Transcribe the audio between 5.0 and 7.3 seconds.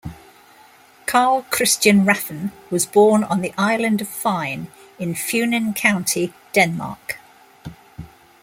Funen County, Denmark.